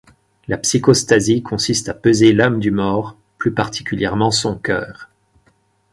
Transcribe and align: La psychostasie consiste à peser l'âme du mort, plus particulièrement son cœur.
La 0.47 0.57
psychostasie 0.57 1.43
consiste 1.43 1.87
à 1.87 1.93
peser 1.93 2.33
l'âme 2.33 2.59
du 2.59 2.71
mort, 2.71 3.15
plus 3.37 3.53
particulièrement 3.53 4.31
son 4.31 4.57
cœur. 4.57 5.09